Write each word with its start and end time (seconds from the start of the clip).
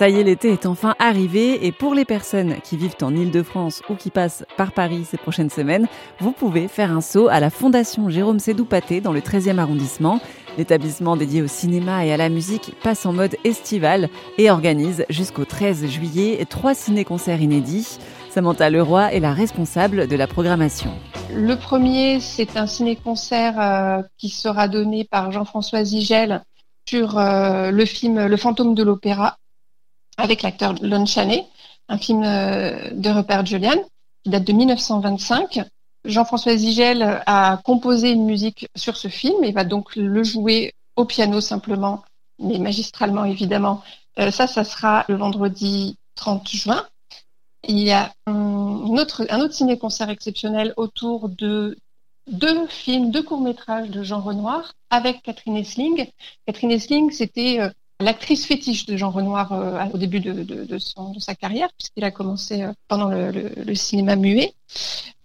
Ça 0.00 0.08
y 0.08 0.18
est, 0.18 0.24
l'été 0.24 0.50
est 0.50 0.64
enfin 0.64 0.94
arrivé 0.98 1.66
et 1.66 1.72
pour 1.72 1.94
les 1.94 2.06
personnes 2.06 2.54
qui 2.64 2.78
vivent 2.78 2.96
en 3.02 3.14
Ile-de-France 3.14 3.82
ou 3.90 3.96
qui 3.96 4.08
passent 4.08 4.46
par 4.56 4.72
Paris 4.72 5.04
ces 5.04 5.18
prochaines 5.18 5.50
semaines, 5.50 5.88
vous 6.20 6.32
pouvez 6.32 6.68
faire 6.68 6.90
un 6.90 7.02
saut 7.02 7.28
à 7.28 7.38
la 7.38 7.50
Fondation 7.50 8.08
Jérôme 8.08 8.38
Sédou-Paté 8.38 9.02
dans 9.02 9.12
le 9.12 9.20
13e 9.20 9.58
arrondissement. 9.58 10.18
L'établissement 10.56 11.18
dédié 11.18 11.42
au 11.42 11.48
cinéma 11.48 12.06
et 12.06 12.14
à 12.14 12.16
la 12.16 12.30
musique 12.30 12.72
passe 12.82 13.04
en 13.04 13.12
mode 13.12 13.36
estival 13.44 14.08
et 14.38 14.50
organise 14.50 15.04
jusqu'au 15.10 15.44
13 15.44 15.86
juillet 15.88 16.46
trois 16.48 16.72
ciné-concerts 16.72 17.42
inédits. 17.42 17.98
Samantha 18.30 18.70
Leroy 18.70 19.12
est 19.12 19.20
la 19.20 19.34
responsable 19.34 20.08
de 20.08 20.16
la 20.16 20.26
programmation. 20.26 20.92
Le 21.34 21.56
premier, 21.56 22.20
c'est 22.20 22.56
un 22.56 22.66
ciné-concert 22.66 23.60
euh, 23.60 24.02
qui 24.16 24.30
sera 24.30 24.66
donné 24.66 25.04
par 25.04 25.30
Jean-François 25.30 25.84
Zigel 25.84 26.40
sur 26.88 27.18
euh, 27.18 27.70
le 27.70 27.84
film 27.84 28.24
Le 28.26 28.36
fantôme 28.38 28.74
de 28.74 28.82
l'opéra 28.82 29.36
avec 30.16 30.42
l'acteur 30.42 30.74
Lon 30.82 31.06
Chaney, 31.06 31.46
un 31.88 31.98
film 31.98 32.22
euh, 32.22 32.90
de 32.92 33.10
Rupert 33.10 33.46
Julian 33.46 33.82
qui 34.22 34.30
date 34.30 34.44
de 34.44 34.52
1925. 34.52 35.60
Jean-François 36.04 36.56
Zigel 36.56 37.22
a 37.26 37.60
composé 37.64 38.10
une 38.10 38.24
musique 38.24 38.68
sur 38.74 38.96
ce 38.96 39.08
film 39.08 39.44
et 39.44 39.52
va 39.52 39.64
donc 39.64 39.96
le 39.96 40.22
jouer 40.22 40.72
au 40.96 41.04
piano 41.04 41.40
simplement, 41.40 42.02
mais 42.38 42.58
magistralement 42.58 43.24
évidemment. 43.24 43.82
Euh, 44.18 44.30
ça, 44.30 44.46
ça 44.46 44.64
sera 44.64 45.04
le 45.08 45.16
vendredi 45.16 45.96
30 46.16 46.48
juin. 46.48 46.86
Il 47.68 47.78
y 47.78 47.90
a 47.90 48.12
un 48.26 48.96
autre, 48.96 49.26
un 49.28 49.50
ciné-concert 49.50 50.08
exceptionnel 50.08 50.72
autour 50.76 51.28
de 51.28 51.76
deux 52.26 52.66
films, 52.68 53.10
deux 53.10 53.22
courts-métrages 53.22 53.90
de 53.90 54.02
Jean 54.02 54.20
Renoir 54.20 54.72
avec 54.88 55.22
Catherine 55.22 55.56
Essling. 55.56 56.06
Catherine 56.46 56.70
Essling, 56.70 57.10
c'était 57.10 57.60
euh, 57.60 57.70
l'actrice 58.00 58.46
fétiche 58.46 58.86
de 58.86 58.96
Jean 58.96 59.10
Renoir 59.10 59.52
euh, 59.52 59.84
au 59.92 59.98
début 59.98 60.20
de, 60.20 60.78
sa 61.18 61.34
carrière, 61.34 61.68
puisqu'il 61.78 62.04
a 62.04 62.10
commencé 62.10 62.62
euh, 62.62 62.72
pendant 62.88 63.08
le, 63.08 63.74
cinéma 63.74 64.16
muet. 64.16 64.54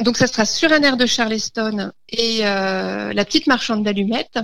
Donc 0.00 0.16
ça 0.16 0.26
sera 0.26 0.44
sur 0.44 0.72
un 0.72 0.82
air 0.82 0.96
de 0.96 1.06
Charleston 1.06 1.90
et 2.08 2.46
euh, 2.46 3.12
La 3.12 3.24
petite 3.24 3.46
marchande 3.46 3.82
d'allumettes, 3.82 4.38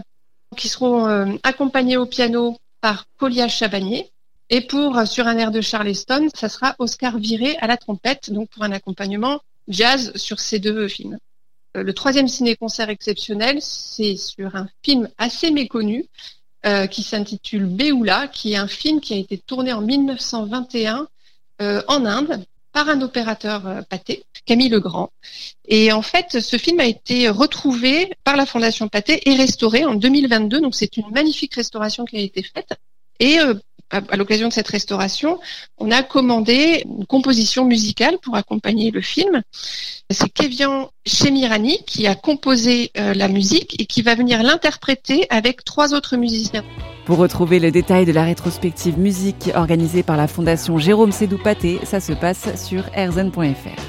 qui 0.56 0.68
seront 0.68 1.38
accompagnés 1.42 1.96
au 1.96 2.06
piano 2.06 2.56
par 2.80 3.06
Colia 3.18 3.48
Chabanier. 3.48 4.10
Et 4.48 4.60
pour 4.60 5.06
Sur 5.06 5.26
un 5.26 5.36
air 5.38 5.50
de 5.50 5.60
Charleston, 5.60 6.28
ça 6.34 6.48
sera 6.48 6.76
Oscar 6.78 7.18
Viré 7.18 7.56
à 7.60 7.66
la 7.66 7.76
trompette, 7.76 8.30
donc 8.30 8.48
pour 8.50 8.62
un 8.62 8.70
accompagnement 8.70 9.40
jazz 9.66 10.12
sur 10.14 10.38
ces 10.38 10.60
deux 10.60 10.86
films. 10.86 11.18
Le 11.74 11.92
troisième 11.92 12.28
ciné-concert 12.28 12.88
exceptionnel, 12.88 13.58
c'est 13.60 14.16
sur 14.16 14.54
un 14.54 14.68
film 14.82 15.10
assez 15.18 15.50
méconnu, 15.50 16.06
euh, 16.66 16.86
qui 16.86 17.02
s'intitule 17.02 17.66
Beoula, 17.66 18.28
qui 18.28 18.54
est 18.54 18.56
un 18.56 18.68
film 18.68 19.00
qui 19.00 19.14
a 19.14 19.16
été 19.16 19.38
tourné 19.38 19.72
en 19.72 19.80
1921 19.80 21.06
euh, 21.62 21.82
en 21.86 22.04
Inde 22.04 22.44
par 22.72 22.88
un 22.88 23.00
opérateur 23.02 23.66
euh, 23.66 23.82
pâté, 23.82 24.24
Camille 24.44 24.68
Legrand. 24.68 25.10
Et 25.68 25.92
en 25.92 26.02
fait, 26.02 26.40
ce 26.40 26.56
film 26.58 26.80
a 26.80 26.86
été 26.86 27.28
retrouvé 27.28 28.12
par 28.24 28.36
la 28.36 28.46
Fondation 28.46 28.88
Pathé 28.88 29.22
et 29.28 29.34
restauré 29.34 29.84
en 29.84 29.94
2022. 29.94 30.60
Donc 30.60 30.74
c'est 30.74 30.96
une 30.96 31.08
magnifique 31.10 31.54
restauration 31.54 32.04
qui 32.04 32.16
a 32.16 32.20
été 32.20 32.42
faite. 32.42 32.72
Et 33.20 33.38
à, 33.90 34.16
l'occasion 34.16 34.48
de 34.48 34.52
cette 34.52 34.68
restauration, 34.68 35.38
on 35.78 35.90
a 35.90 36.02
commandé 36.02 36.82
une 36.86 37.06
composition 37.06 37.64
musicale 37.64 38.18
pour 38.22 38.36
accompagner 38.36 38.90
le 38.90 39.00
film. 39.00 39.42
C'est 40.10 40.28
Kevian 40.28 40.90
Chemirani 41.06 41.78
qui 41.86 42.06
a 42.06 42.14
composé 42.14 42.90
euh, 42.98 43.14
la 43.14 43.28
musique 43.28 43.80
et 43.80 43.86
qui 43.86 44.02
va 44.02 44.14
venir 44.14 44.42
l'interpréter 44.42 45.26
avec 45.30 45.64
trois 45.64 45.94
autres 45.94 46.16
musiciens. 46.16 46.64
Pour 47.04 47.18
retrouver 47.18 47.60
le 47.60 47.70
détail 47.70 48.04
de 48.04 48.12
la 48.12 48.24
rétrospective 48.24 48.98
musique 48.98 49.50
organisée 49.54 50.02
par 50.02 50.16
la 50.16 50.26
Fondation 50.26 50.78
Jérôme 50.78 51.12
Sédou-Paté, 51.12 51.78
ça 51.84 52.00
se 52.00 52.12
passe 52.12 52.60
sur 52.66 52.84
erzen.fr. 52.94 53.85